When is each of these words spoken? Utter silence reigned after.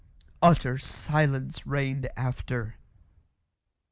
Utter 0.41 0.79
silence 0.79 1.67
reigned 1.67 2.09
after. 2.17 2.75